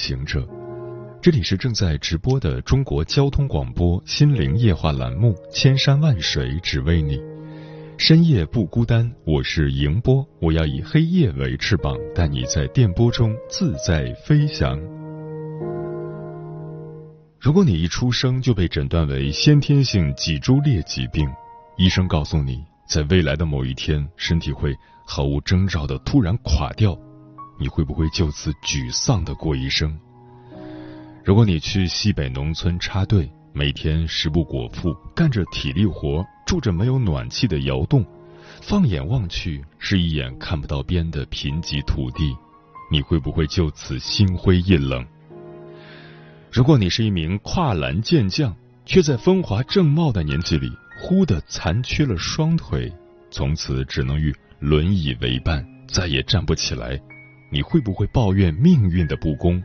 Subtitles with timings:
[0.00, 0.48] 行者，
[1.20, 7.18] 这里是正在直播的中国交通广播心灵夜话栏目《千山万水只为你》，
[7.98, 14.80] 深夜不孤单，我是迎波，我要以黑夜为翅膀，带你在电波中自在飞翔。
[17.38, 21.28] 如果你一出生就被诊断为先天性脊柱裂疾病，
[21.76, 24.74] 医生告诉你，在未来的某一天，身体会
[25.06, 26.98] 毫无征兆的突然垮掉。
[27.60, 29.94] 你会不会就此沮丧的过一生？
[31.22, 38.02] 如果你去西北农村插队，每天食不果腹，干着体力活，住着没有暖气的窑洞，
[38.62, 42.34] 放眼望去是一眼看不到边的贫瘠土地，
[42.90, 45.06] 你会不会就此心灰意冷？
[46.50, 52.90] 如果你是一名跨栏健将，却在风华正茂的年纪里忽的残缺了双腿，
[53.30, 56.98] 从此只能与轮椅为伴，再也站不起来。
[57.50, 59.62] 你会不会抱怨命运的不公？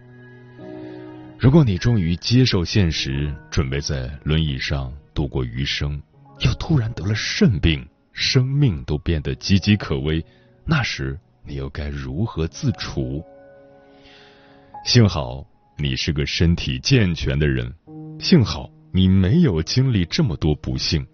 [1.38, 6.02] 如果你终于接受现实，准备在轮椅上度过余生，
[6.39, 10.25] 又突然得了肾病，生命都变得岌岌可危，
[10.66, 13.23] 那时你又该如何自处？
[14.86, 15.45] 幸好
[15.78, 17.72] 你是个身体健全的人，
[18.19, 21.06] 幸好你没有经历这么多不幸，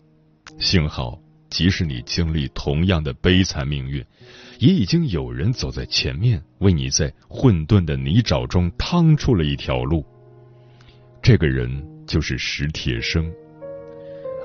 [0.59, 4.05] 幸好即使你经历同样的悲惨命运。
[4.62, 10.05] 也已经有人走在前面，为你在混沌的泥沼中趟出了一条路。
[11.20, 13.27] 这个人就是史铁生。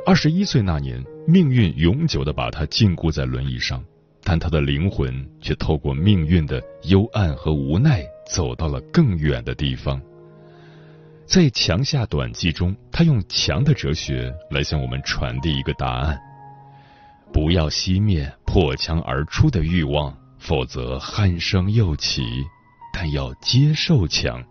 [0.07, 3.85] 二十一岁那年，命运永久的把他禁锢在轮椅上，
[4.25, 5.13] 但他的灵魂
[5.43, 10.01] 却透过命运的幽暗和无奈，走到了更远的地方。
[11.27, 16.19] 在墙下短记中，他用墙的哲学来向我们传递一个答案。
[17.37, 22.23] 不要熄灭破墙而出的欲望，否则鼾声又起。
[22.95, 24.43] 但要接受墙，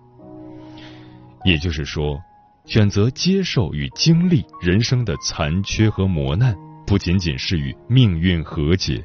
[1.43, 2.21] 也就是说，
[2.63, 9.03] 选择接受与经历人生的残缺和磨难，不仅仅是与命运和解，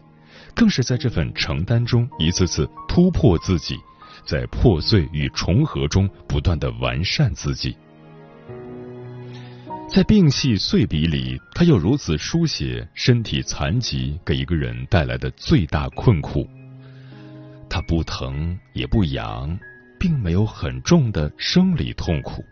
[0.55, 3.79] 更是在这份承担中一次次突破自己，
[4.27, 7.75] 在破碎与重合中不断的完善自己。
[9.93, 16.49] 在病隙碎笔里，他又如此书写身体残疾给一个人带来的最大困苦。
[17.69, 19.59] 他不疼也不痒，
[19.99, 22.45] 并没有很重的生理痛苦，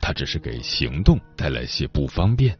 [0.00, 2.58] 他只是给行动带来些不方便。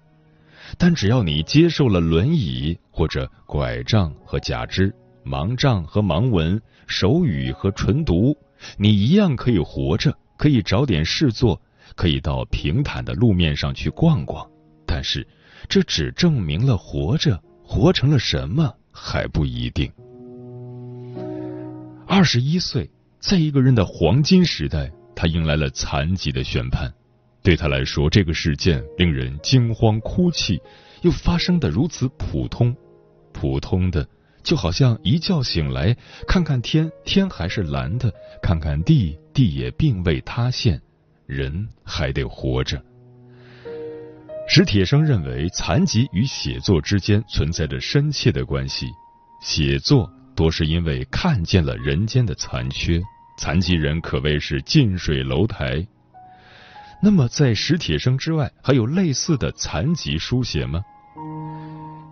[0.76, 8.36] 但只要你接受了轮椅或者拐杖和假肢、盲杖和盲文、手语和唇读，
[8.76, 11.58] 你一样可以活着，可以找点事做。
[11.96, 14.48] 可以到平坦的路面上去逛逛，
[14.86, 15.26] 但是
[15.68, 19.90] 这只证明了活着，活成了什么还不一定。
[22.06, 26.92] 二十一岁，在一个人的黄金时代，他迎来了残疾的宣判。
[27.42, 30.60] 对他来说，这个事件令人惊慌哭泣，
[31.02, 32.76] 又发生的如此普通，
[33.32, 34.06] 普通的
[34.42, 35.96] 就好像一觉醒来，
[36.28, 38.10] 看看天，天还是蓝的；
[38.42, 40.80] 看看地，地也并未塌陷。
[41.26, 42.82] 人还得活着。
[44.48, 48.86] 史铁生认为，残疾与写作之间存在着深切的关系。
[49.40, 53.02] 写作多是因为看见了人间的残缺，
[53.38, 55.86] 残疾人可谓是近水楼台。
[57.02, 60.82] 那么，在史铁生之外，还有类似的残疾书写吗？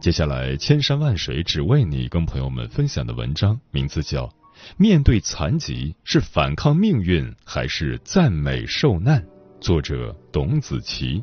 [0.00, 4.28] 接下来，千山万水只为你，跟朋友们分享的文章名字叫。
[4.76, 9.24] 面对残疾，是反抗命运还是赞美受难？
[9.60, 11.22] 作者董子琪。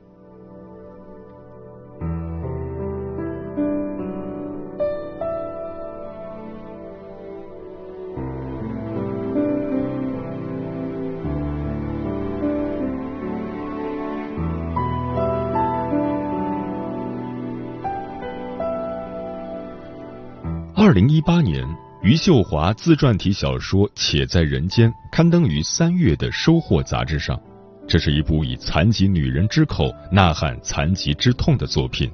[20.73, 21.63] 二零一八年。
[22.11, 27.39] 余秀华自传体小说《且在人间》刊登于三月的《收获》杂志上。
[27.87, 32.11] 这是一部以残疾女人之口呐喊残疾之痛的作品。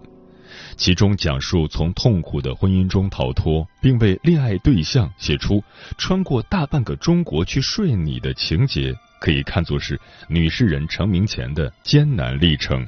[0.76, 5.64] 其中讲述从痛苦的婚姻中逃脱，并为恋爱对象写出
[5.98, 12.86] 穿过大半个中国去睡你的情节，可以看作是女诗人成名前的艰难历程。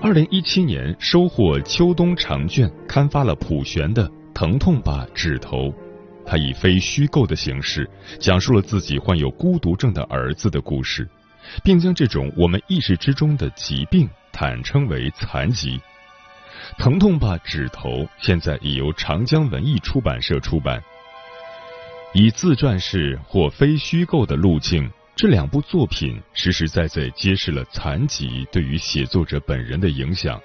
[0.00, 5.68] 二零一七年收获秋冬长卷，刊发了普玄的《疼痛吧指头》，
[6.26, 7.88] 他以非虚构的形式
[8.18, 11.08] 讲述了自己患有孤独症的儿子的故事，
[11.62, 15.78] 并将这种我们意识之中的疾病坦称为残疾。
[16.78, 17.90] 《疼痛吧指头》
[18.20, 20.82] 现在已由长江文艺出版社出版，
[22.12, 24.90] 以自传式或非虚构的路径。
[25.16, 30.40] 这两部作品实实在在揭示了残疾对于写作者本人的影响。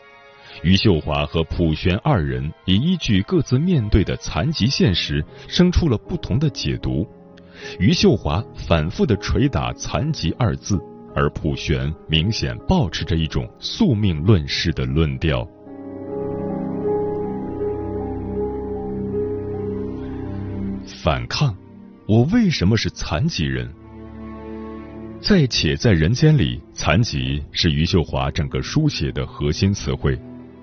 [0.62, 7.08] 余秀华和普玄二人也依据各自面对的残疾现实，生出了不同的解读。
[7.80, 10.78] 余秀华反复的捶打“残疾”二字，
[11.16, 15.48] 而普玄明显保持着一种宿命论式的论调。
[21.02, 21.56] 反抗，
[22.08, 23.70] 我为什么是残疾人？
[25.22, 30.20] 在《且在人间》里，残疾是余秀华整个书写的核心词汇。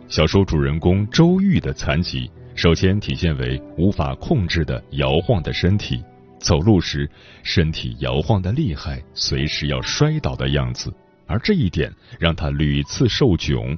[0.09, 6.01] 小说主人公周玉的残疾，首先体现为无法控制的摇晃的身体，
[6.39, 7.11] 走路时
[7.43, 10.95] 身体摇晃的厉害，随时要摔倒的样子。
[11.27, 13.77] 而这一点让她屡次受窘。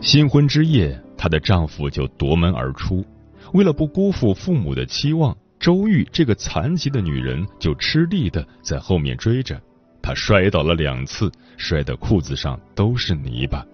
[0.00, 3.04] 新婚之夜，她的丈夫就夺门而出，
[3.52, 5.36] 为了不辜负父母的期望。
[5.58, 9.60] 周玉这个残疾的女人就吃力的在后面追着，
[10.00, 13.66] 她摔倒了两次，摔得裤子上都是泥巴。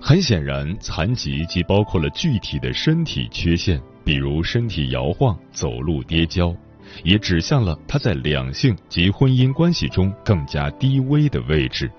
[0.00, 6.54] 很显然，残疾既包括了具体的身体缺陷，比如身体摇晃、走路跌跤，
[7.02, 11.90] 也指向了她在两性及婚姻关系中更加低微的位置。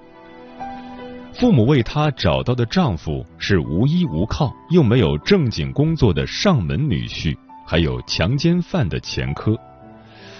[1.33, 7.35] 父母为她找到的丈夫是无依无靠又没有正经工作的上门女婿。
[7.65, 9.55] 还有强奸犯的前科，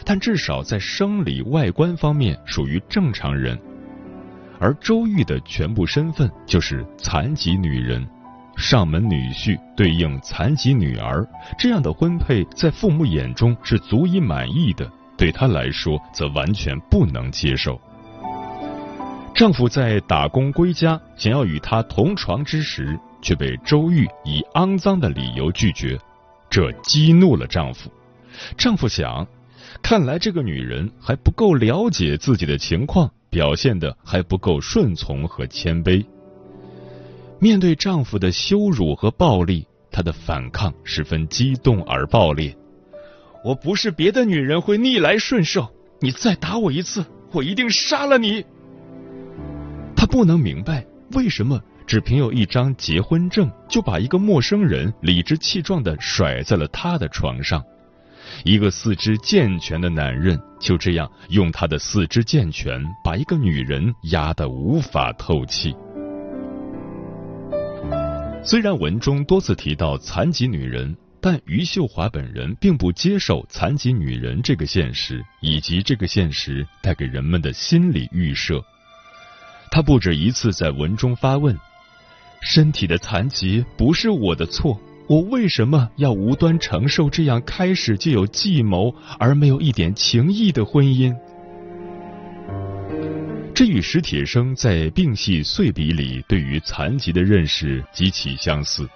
[0.03, 3.55] 但至少在生理外观方面属于正常人。
[4.59, 8.06] 而周玉的全部身份就是残疾女人，
[8.57, 11.25] 上门女婿对应残疾女儿，
[11.57, 17.79] 这样的婚配在父母眼中是足以满意的，对她来说则完全不能接受。
[19.33, 25.97] 丈夫在打工归家，想要与她同床之时，却被周玉以肮脏的理由拒绝。
[26.50, 27.89] 这激怒了丈夫，
[28.57, 29.25] 丈夫想，
[29.81, 36.05] 看来这个女人还不够了解自己的情况，表现的还不够顺从和谦卑。
[37.39, 42.55] 面对丈夫的羞辱和暴力，她的反抗十分激动而暴烈。
[43.43, 45.67] 我不是别的女人会逆来顺受，
[46.01, 48.45] 你再打我一次，我一定杀了你。
[49.95, 51.61] 她不能明白为什么。
[51.87, 57.63] 只凭有一张结婚证，就把一个陌生人理直气壮的甩在了他的床上。
[58.43, 65.75] 一个四肢健全的男人就这样用他的四肢健全，把一个女人压得无法透气。
[68.43, 78.63] 虽然文中多次提到残疾女人，但余秀华本人并不接受残疾女人这个现实，以及这个现实带给人们的心理预设。
[79.71, 81.55] 他不止一次在文中发问。
[82.41, 84.79] 身体的残疾不是我的错，
[85.09, 91.17] 我为什么要无端承受这样开始就有计谋而没有一点情谊的婚姻？
[93.55, 98.88] 这与史铁生在《病隙碎笔》里对于残疾的认识极其相似。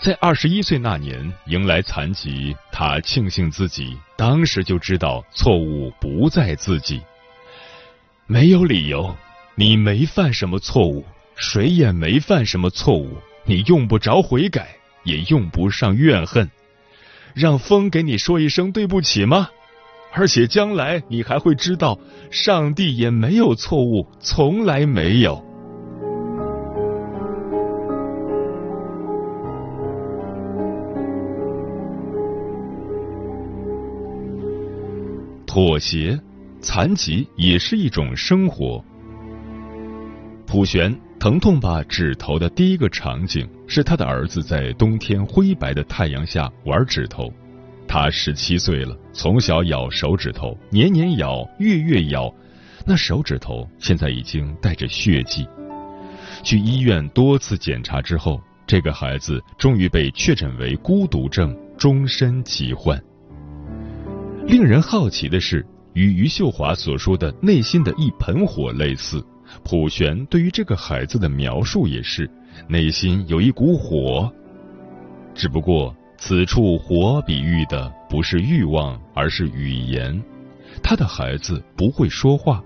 [0.00, 7.02] 在二十一岁那年迎来残疾，他庆幸自己当时就知道错误不在自己，
[8.26, 9.14] 没有理由，
[9.54, 11.04] 你没犯什么错误。
[11.34, 14.75] 谁也没犯什么错误，你用不着悔改，
[15.06, 16.50] 也用不上怨恨。
[17.34, 19.48] 让风给你说一声对不起吗？
[20.12, 21.98] 而且将来你还会知道，
[22.30, 25.44] 上帝也没有错误，从来没有。
[35.46, 36.18] 妥协，
[36.60, 38.82] 残疾也是一种生活。
[40.46, 40.98] 普玄。
[41.18, 47.32] 疼痛吧指头的第一个场景是他的儿子在冬天灰白的太阳下玩指头，
[47.88, 52.32] 他十七岁了，从小咬手指头，年年咬，月月咬，
[52.84, 55.48] 那手指头现在已经带着血迹。
[56.44, 63.02] 去医院多次检查之后，这个孩子终于被确诊为孤独症，终身疾患。
[64.46, 69.24] 令人好奇的是，与余秀华所说的内心的一盆火类似。
[69.64, 72.30] 普玄对于这个孩子的描述也是
[72.68, 74.32] 内心有一股火。
[75.34, 80.22] 只不过此处火比喻的不是欲望，而是语言。
[80.82, 82.62] 他的孩子不会说话，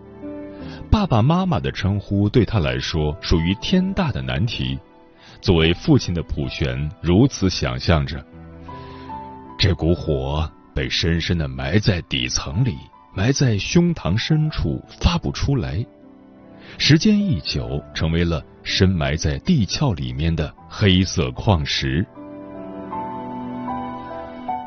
[0.90, 4.78] 爸爸妈妈的称呼对他来说属于天大的难题。
[5.40, 8.24] 作为父亲的普玄如此想象着：
[9.58, 12.76] 这股火被深深的埋在底层里，
[13.14, 15.84] 埋在胸膛深处，发不出来。
[16.78, 22.06] 时间一久，成为了深埋在地壳里面的黑色矿石。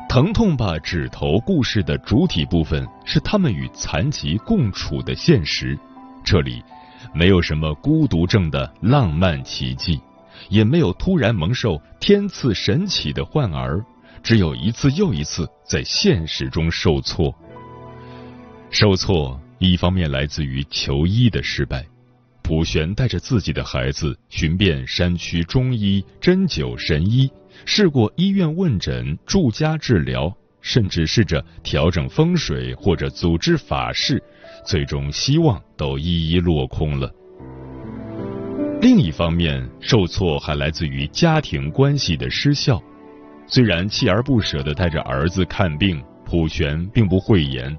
[0.08, 5.76] 疼痛吧指头故事的主体部分是他们与残疾共处的现实。
[6.24, 6.62] 这里
[7.12, 10.00] 没有什么孤独症的浪漫奇迹，
[10.48, 13.84] 也没有突然蒙受天赐神奇的患儿，
[14.22, 17.34] 只有一次又一次在现实中受挫。
[18.70, 21.84] 受挫一方面来自于求医的失败。
[22.44, 27.28] 普玄带着自己的孩子寻遍山区中医、针灸、神医，
[27.64, 34.22] 试过医院问诊、住家治疗，甚至试着调整风水或者组织法事，
[34.62, 37.10] 最终希望都一一落空了。
[38.82, 42.78] 另一方面，受挫还来自于家庭关系的失效。
[43.46, 47.74] 虽然锲而不舍地带着儿子看病，普玄并不讳言。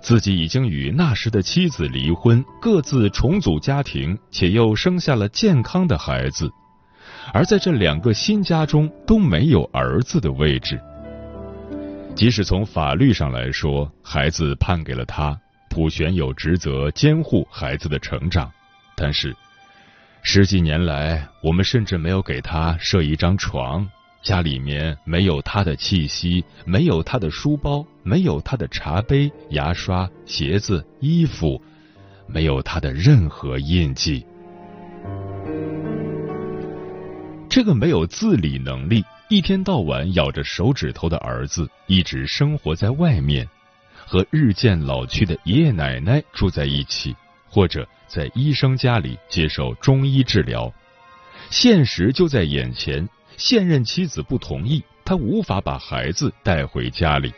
[0.00, 6.50] 自己已经与那时的妻子离婚，各自重组家庭，且又生下了健康的孩子，
[7.32, 10.80] 而在这两个新家中都没有儿子的位置。
[12.14, 15.38] 即使从法律上来说，孩子判给了他，
[15.68, 18.50] 普玄有职责监护孩子的成长，
[18.96, 19.34] 但是
[20.22, 23.86] 十几年来，我们甚至没有给他设一张床。
[24.26, 31.62] 家里面没有他的气息，没有他的书包，没有他的茶杯、牙刷、鞋子、衣服，
[32.26, 34.26] 没有他的任何印记。
[37.48, 43.48] 这个没有自理能力、一天到晚咬着手指头的儿子，一直生活在外面，
[43.94, 47.14] 和日渐老去的爷爷奶奶住在一起，
[47.48, 50.72] 或者在医生家里接受中医治疗。
[51.48, 53.08] 现实就在眼前。
[53.36, 57.32] 现任妻子不同意，他无法把孩子带回家里。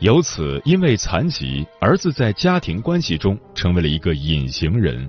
[0.00, 5.08] 由此，因为残疾，儿子在家庭关系中成为了一个隐形人。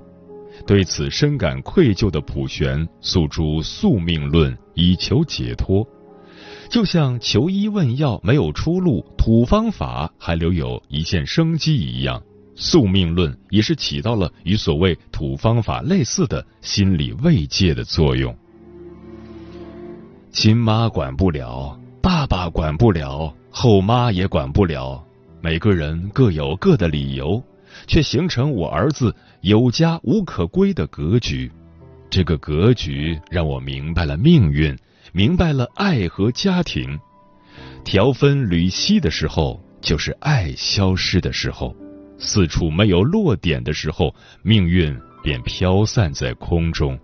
[0.67, 5.88] 对此深感愧疚的普玄诉诸宿命论以求解脱，
[6.70, 12.22] 就像求医问药没有出路，土方法还留有一线生机一样，
[12.55, 18.36] 宿命论也是起到了与所谓土方法类似的心理慰藉的作用。
[20.32, 25.04] 亲妈管不了，爸爸管不了，后妈也管不了，
[25.42, 27.44] 每个人各有各的理由，
[27.86, 31.52] 却形成我儿子有家无可归的格局。
[32.10, 34.74] 这个格局让我明白了命运，
[35.12, 36.98] 明白了爱和家庭。
[37.84, 41.76] 条分缕析的时候，就是爱消失的时候；
[42.18, 46.98] 四处没有落点的时候，命运便飘散在空中。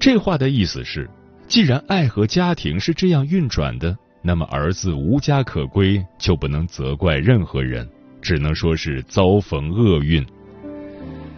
[0.00, 1.08] 这话的意思是，
[1.48, 7.88] 既然爱和家庭是这样运转的，那么儿子无家可归就不能责怪任何人，
[8.22, 10.24] 只能说是遭逢厄运。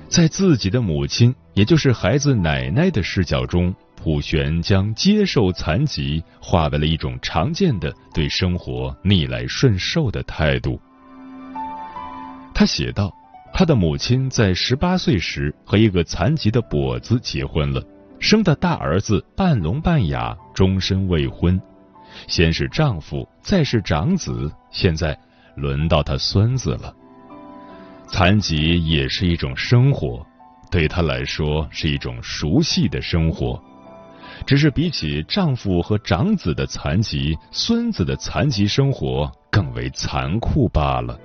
[0.09, 10.79] 在自己的母亲，也就是孩子奶奶的视角中，普玄将接受残疾化为了一种常见的对生活逆来顺受的态度。
[12.53, 13.11] 他写道
[13.55, 17.83] ：“他的母亲在十八岁时和一个残疾的跛子结婚了。”
[18.21, 21.61] 生的大儿子半聋半哑，终身未婚。
[22.29, 25.19] 先是丈夫，再是长子，现在
[25.57, 26.95] 轮到他孙子了。
[28.07, 30.25] 残疾也是一种生活，
[30.71, 33.61] 对他来说是一种熟悉的生活。
[34.47, 41.19] 只是比起丈夫和长子的残疾，孙子的残疾生活更为残酷罢了。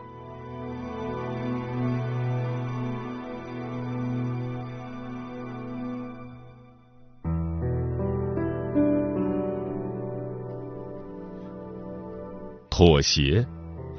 [12.78, 13.48] 妥协，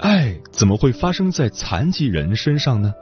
[0.00, 2.92] 爱怎么会发生在残疾人身上呢？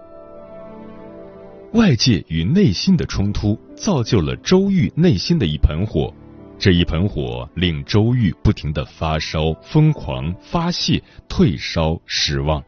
[1.73, 6.15] 外界与内心的冲突，造就了周玉内心的一盆火。
[6.61, 12.63] 这一盆火令周玉不停的发烧、疯狂、发泄、退烧、失望。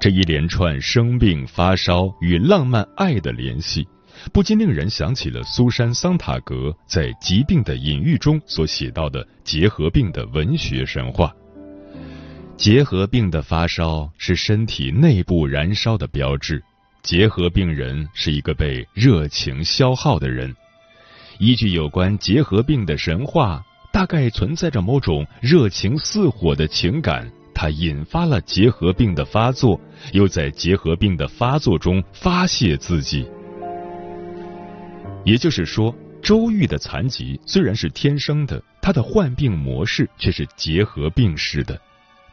[0.00, 3.86] 这一连串生病、发烧与浪漫爱的联系，
[4.32, 11.32] 不禁令人想起了苏珊·桑塔格在《疾病的隐喻》中所写到的结核病的文学神话。
[12.60, 16.62] 结核病的发烧是身体内部燃烧的标志，
[17.02, 20.54] 结核病人是一个被热情消耗的人。
[21.38, 29.80] 依据有关结核病的神话，大概存在着某种热情似火的情感，它引发了结核病的发作，
[30.12, 33.26] 又在结核病的发作中发泄自己。
[35.24, 41.80] 也就是说，周玉的残疾虽然是天生的，他的患病模式却是结核病式的。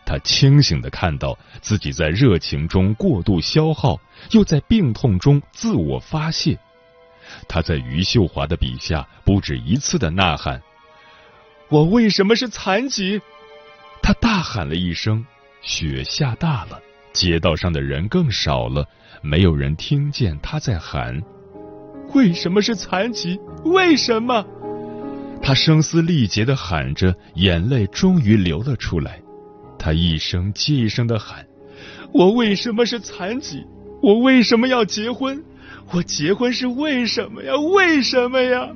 [0.07, 3.99] 他清醒的看到自己在热情中过度消耗，
[4.31, 6.57] 又在病痛中自我发泄。
[7.45, 10.61] 他在余秀华的笔下不止一次的呐喊
[11.69, 13.19] ：“我为什么是残疾？”
[14.01, 15.25] 他大喊了一声。
[15.61, 16.79] 雪下大了，
[17.11, 18.85] 街道上的人更少了，
[19.21, 21.21] 没有人听见他在喊
[22.15, 23.37] ：“为什么是残疾？
[23.65, 24.45] 为什么？”
[25.43, 29.21] 他声嘶力竭的喊着，眼泪终于流了出来。
[29.77, 31.45] 他一声接一声的喊
[32.13, 33.63] ：“我为什么是残疾？
[34.01, 35.43] 我为什么要结婚？
[35.91, 37.55] 我结婚是为什么呀？
[37.75, 38.69] 为什么呀？”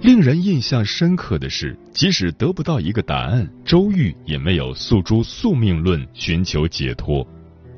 [0.00, 7.26] 令人印象深刻的是，即使得不到一个答案，周玉也没有诉诸宿命论寻求解脱，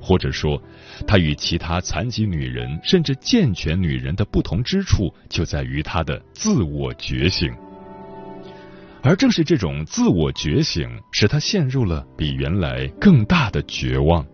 [0.00, 0.60] 或者说，
[1.06, 7.54] 他与其他残疾女人甚至健全女人的不同之处，就在于他的自我觉醒。
[9.02, 14.26] 而正是这种自我觉醒，使他陷入了比原来更大的绝望，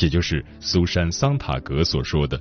[0.00, 2.38] 也就是苏珊·桑塔格所说的：“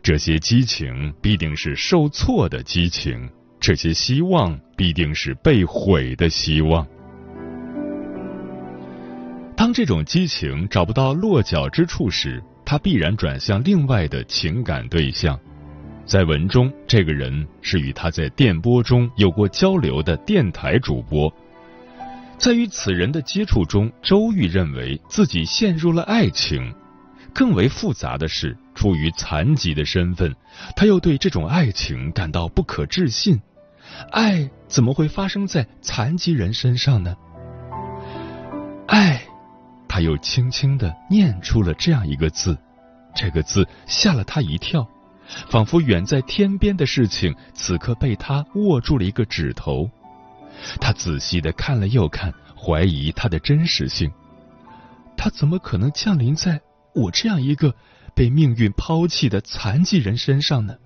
[0.00, 6.86] 这些激情必定是受挫的激情，这些希望必定是被毁的希望。”
[9.56, 15.36] 当这种激情找不到落脚之处时，他必然转向另外的情感对象。
[16.08, 21.30] 在文中，这个人是与他在电波中有过交流的电台主播。
[22.38, 26.74] 在与此人的接触中，周玉认为自己陷入了爱情。
[27.34, 30.34] 更为复杂的是，出于残疾的身份，
[30.74, 33.38] 他又对这种爱情感到不可置信。
[34.10, 37.14] 爱怎么会发生在残疾人身上呢？
[38.86, 39.20] 爱，
[39.86, 42.56] 他又轻轻的念出了这样一个字，
[43.14, 44.88] 这个字吓了他一跳。
[45.50, 49.88] 仿佛远在天边的事情，此刻被他握住了一个指头。
[50.80, 54.10] 他仔细的看了又看，怀疑它的真实性。
[55.16, 56.60] 他怎么可能降临在
[56.94, 57.74] 我这样一个
[58.14, 60.76] 被命运抛弃的残疾人身上呢？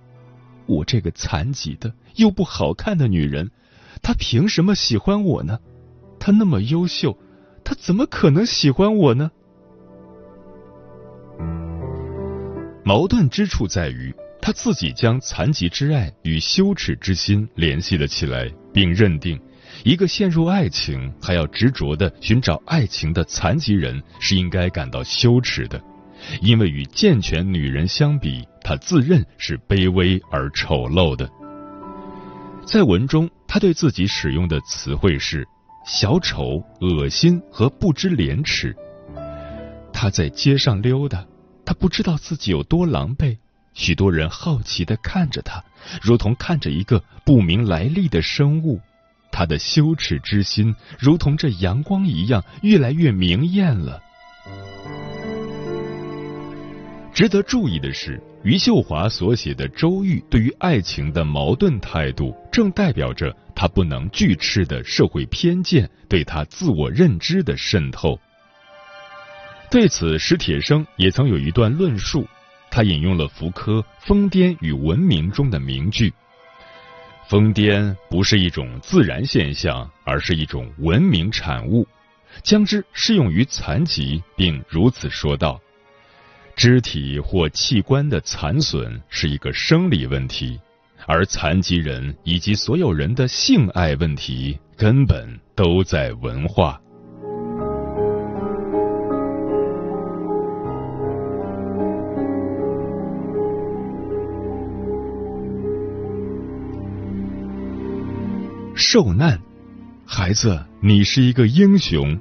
[0.66, 3.50] 我这个残疾的又不好看的女人，
[4.02, 5.58] 他凭什么喜欢我呢？
[6.18, 7.16] 他那么优秀，
[7.64, 9.30] 他怎么可能喜欢我呢？
[12.84, 14.14] 矛盾之处在于。
[14.44, 19.40] 他自己将残疾之爱与羞耻之心联系了起来，并认定，
[19.84, 25.80] 一个陷入爱情还要执着的寻找爱情的残疾人是应该感到羞耻的，
[26.40, 31.30] 因为与健全女人相比，他自认是卑微而丑陋的。
[32.66, 35.46] 在文中，他对自己使用的词汇是
[35.86, 38.74] 小丑、恶心和不知廉耻。
[39.92, 41.24] 他在街上溜达，
[41.64, 43.36] 他不知道自己有多狼狈。
[43.74, 45.62] 许多人好奇的看着他，
[46.02, 48.80] 如同看着一个不明来历的生物。
[49.30, 53.98] 他的羞耻之心，如同这阳光一样，越来越明艳了。
[57.14, 68.18] 值得注意的是，余秀华所写的周玉对于爱情的矛盾态度，正代表着他不能拒斥的社会偏见对他自我认知的渗透。
[69.70, 72.26] 对此，史铁生也曾有一段论述。
[72.72, 76.10] 他引用了福柯《疯癫与文明》中的名句
[77.28, 81.86] ：“疯癫不是一种自然现象，而是一种文明产物。”
[82.42, 85.60] 将之适用于残疾，并如此说道
[86.56, 90.58] ：“肢体或器官的残损是一个生理问题，
[91.06, 96.80] 而残疾人以及所有人的性爱问题根本都在文化。”
[108.92, 109.40] 受难，
[110.04, 112.20] 孩子，你是一个英雄。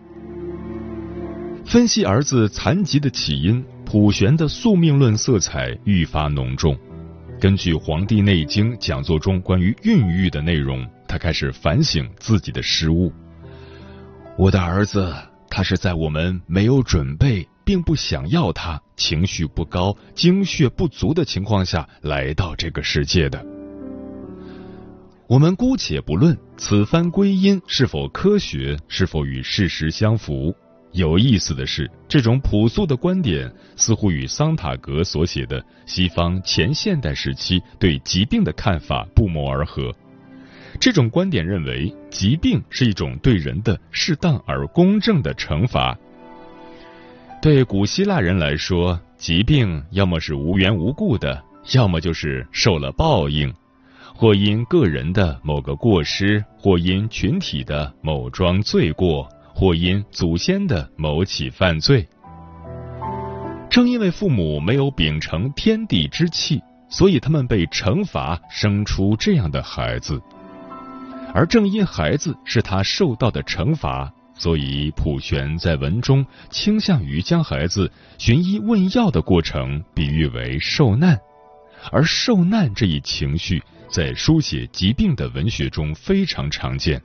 [1.65, 6.73] 分析儿子残疾的起因，普玄的宿命论色彩愈发浓重。
[7.41, 13.11] 根据《黄帝内经》讲座中关于孕育的内容，他开始反省自己的失误。
[14.37, 15.13] 我的儿子，
[15.49, 23.45] 他是在我们没有准备，并不想要他，情绪不高、精血不足的情况下来到这个世界的。
[25.31, 30.53] 我们姑且不论此番归因是否科学，是否与事实相符，
[30.91, 39.89] 有意思的是，这种朴素的观点似乎与桑塔格所写的西方前现代时期对疾病的看法不谋而合。
[40.81, 45.97] 这种观点认为，疾病是一种对人的适当而公正的惩罚。
[47.41, 51.41] 对古希腊人来说，疾病要么是无缘无故的，
[51.73, 53.53] 要么就是受了报应，
[54.15, 59.27] 或因个人的某个过失，或因群体的某桩罪过。
[59.53, 62.07] 或因祖先的某起犯罪，
[63.69, 70.17] 正因为父母没有秉承天地之气，所以他们被惩罚生出这样的孩子；
[71.33, 81.19] 而正因孩子是他受到的惩罚，所以普玄在文中倾向于将孩子寻医问药的过程比喻为受难，
[81.91, 87.01] 而受难这一情绪在书写疾病的文学中非常常见。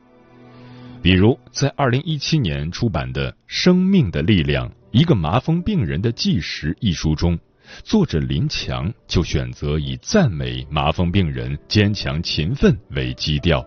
[1.03, 7.38] 比如，在二零一七年出版的《生命的力量：一个麻风病人的纪实》一书中，
[7.83, 13.64] 作者林强就选择以赞美麻风病人坚强勤奋为基调。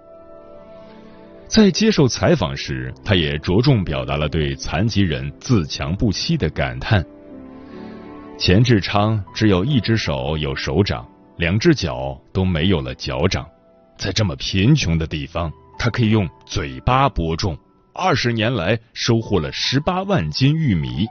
[1.47, 7.05] 在接受采访时，他也着重表达了对残疾人自强不息的感叹。
[8.37, 11.05] 钱志昌只有一只手有手掌，
[11.39, 13.47] 两只脚都没有了脚掌，
[13.97, 15.49] 在这么贫穷的地方。
[15.77, 17.57] 他可以用嘴巴播种，
[17.93, 21.07] 二十年来收获了十八万斤玉米。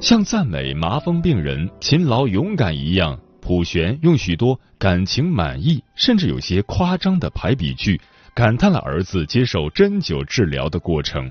[0.00, 8.00] 像赞美麻风病人勤劳勇敢一样，普玄用许多感情满意，甚至有些夸张的排比句，
[8.32, 11.28] 感叹了儿子接受针灸治疗的过程。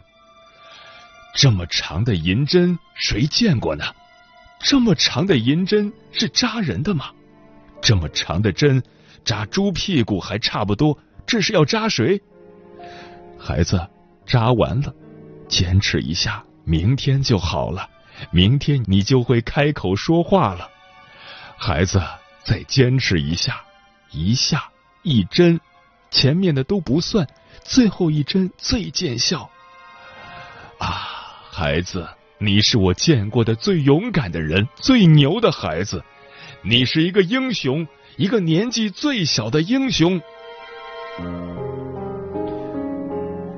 [1.34, 3.86] 这么长的银针，谁见过呢？
[4.60, 7.12] 这么长的银针是扎人的吗？
[7.82, 8.84] 这么长的针。
[9.24, 12.22] 扎猪屁股还差不多，这是要扎谁？
[13.40, 13.88] 孩子，
[14.24, 14.94] 扎完了，
[15.48, 17.90] 坚持一下，明天就好了。
[18.30, 20.70] 明天你就会开口说话了。
[21.58, 22.00] 孩子，
[22.44, 23.64] 再坚持一下，
[24.12, 24.70] 一下
[25.02, 25.60] 一针，
[26.12, 27.28] 前面的都不算，
[27.64, 29.50] 最后一针最见效。
[30.78, 32.08] 啊，孩子，
[32.38, 36.04] 你是我见过的最勇敢的人，最牛的孩子，
[36.64, 37.88] 你是一个英雄。
[38.18, 40.22] 一个年纪最小的英雄，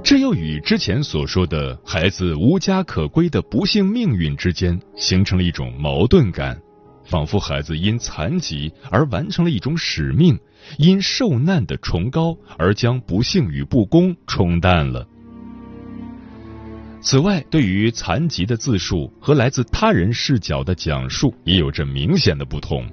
[0.03, 6.59] 这又与之前所说的孩子无家可归的不幸命运之间形成了一种矛盾感，
[7.05, 10.39] 仿佛孩子因残疾而完成了一种使命，
[10.79, 15.07] 因受难的崇高而将不幸与不公冲淡了。
[16.99, 22.85] 此外，对于残疾的自述和来自他人视角的讲述也有着明显的不同。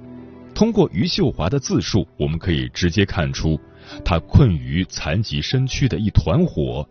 [0.53, 3.59] 通过余秀华的自述，我们可以直接看出，
[4.05, 6.87] 他困于残疾身躯的一团火，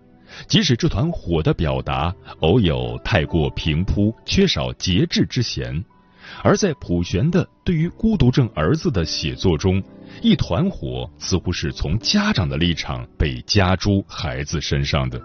[0.47, 5.83] 即使这团火的表达偶有太过平铺，缺少节制之嫌。
[6.43, 9.83] 而在普玄的对于孤独症儿子的写作中，
[10.21, 15.21] 一团火似乎是从家长的立场被加诸孩子身上的，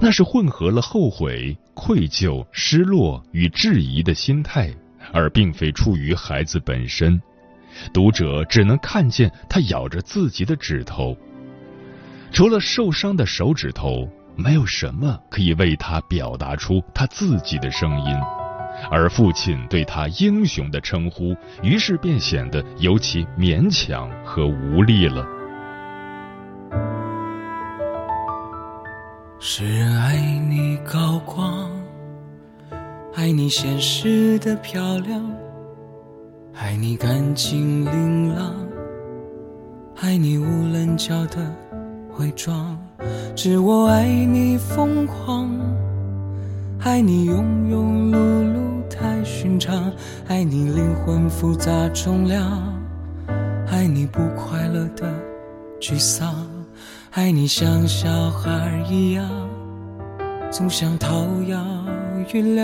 [0.00, 4.72] 那是混合了后悔、愧疚、失落与质疑的心态。
[5.10, 7.18] 而并非出于孩子本身，
[7.94, 11.16] 读者只能看见他咬着自己的指头，
[12.30, 14.06] 除了受伤的手指头，
[14.36, 18.14] 没有什么可以为他表达出他自己的声音，
[18.90, 25.37] 而父亲对他英雄的称呼，于是便显得尤其勉强和无力了。
[29.40, 30.16] 世人爱
[30.48, 31.70] 你高光。
[33.14, 35.24] 爱你现实的漂亮，
[36.54, 38.52] 爱你干净琳琅，
[40.00, 41.36] 爱你无棱角的
[42.18, 42.76] 伪装，
[43.36, 45.48] 只我爱你疯狂，
[46.80, 49.92] 爱你庸庸碌碌太寻常，
[50.26, 52.76] 爱你灵魂复杂重量，
[53.68, 55.08] 爱你不快乐的
[55.80, 56.34] 沮丧，
[57.12, 59.28] 爱你像小孩一样，
[60.50, 61.58] 总想讨要。
[62.30, 62.62] 原谅，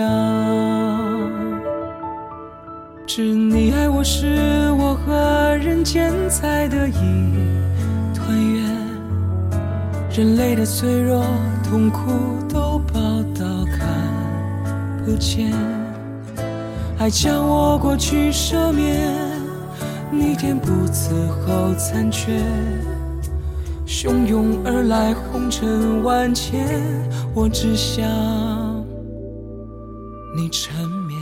[3.07, 6.93] 知你爱我是我和人间才得以
[8.13, 8.63] 团圆，
[10.11, 11.25] 人类的脆弱
[11.63, 12.11] 痛苦
[12.47, 12.99] 都报
[13.33, 13.87] 道看
[15.03, 15.51] 不见，
[16.99, 19.09] 爱将我过去赦免，
[20.11, 22.39] 逆天不伺候残缺，
[23.85, 26.67] 汹涌而来红尘万千
[27.35, 28.03] 我只想
[30.35, 30.75] 你缠
[31.07, 31.15] 绵。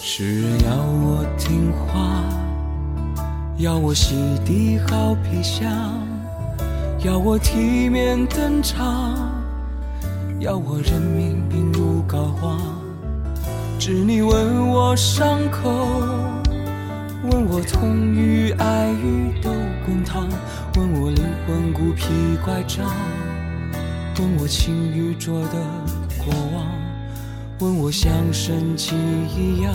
[0.00, 2.24] 世人要我听话
[3.58, 4.14] 要我洗
[4.46, 5.68] 涤好皮相
[7.04, 9.14] 要我体面登场，
[10.40, 12.56] 要我人命病入膏肓。
[13.78, 15.68] 只你问我伤口，
[17.30, 19.50] 问我痛与爱与都
[19.84, 20.26] 滚烫，
[20.76, 22.06] 问我灵魂孤僻
[22.42, 22.86] 乖张，
[24.18, 25.58] 问我情与浊的
[26.16, 26.66] 过往，
[27.58, 28.94] 问我像神迹
[29.36, 29.74] 一样，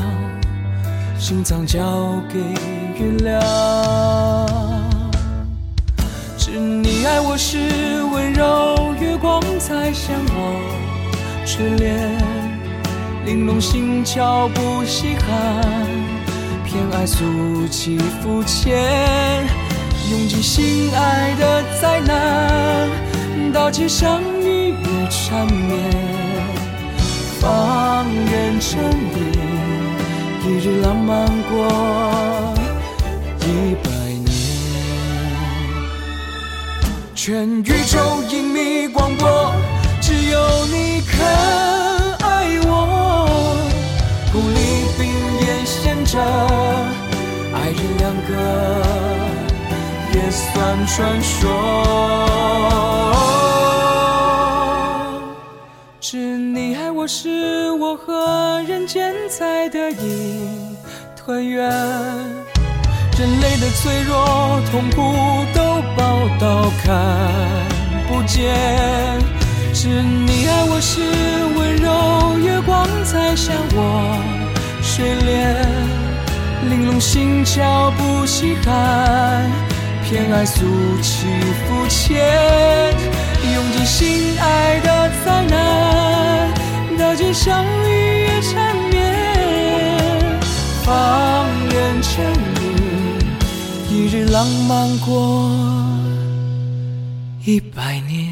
[1.19, 2.39] 心脏交给
[2.99, 4.48] 原谅。
[7.09, 7.57] 是你爱我是
[8.13, 10.61] 温柔月光才向我
[11.43, 11.97] 垂怜。
[13.25, 15.65] 玲珑心窍不稀罕，
[16.63, 18.77] 偏爱俗气肤浅，
[20.11, 22.87] 用尽心爱的灾难，
[23.51, 25.79] 道歉相遇越缠绵，
[27.39, 28.79] 放任沉
[29.15, 29.17] 溺，
[30.45, 32.53] 一日浪漫过
[33.41, 33.75] 一
[37.29, 37.99] 全宇宙
[38.31, 39.53] 隐秘广播，
[40.01, 41.19] 只有你肯。
[47.53, 48.31] 爱人两个
[50.11, 51.45] 也算传说，
[56.01, 60.75] 是你爱我，是我和人间才得以
[61.15, 61.69] 团圆。
[63.19, 66.95] 人类的脆弱、痛苦都报道看
[68.07, 68.55] 不见，
[69.73, 71.01] 是你爱我，是
[71.53, 74.17] 温柔月光才像我。
[74.81, 75.67] 睡莲，
[76.69, 79.51] 玲珑心窍不稀罕，
[80.05, 80.65] 偏爱俗
[81.01, 81.27] 气
[81.67, 82.25] 肤浅，
[83.53, 86.53] 用尽心爱的灾难，
[86.97, 90.39] 道尽相遇也缠绵，
[90.85, 92.25] 放任沉，
[94.11, 95.51] 日浪漫过
[97.45, 98.28] 一百年。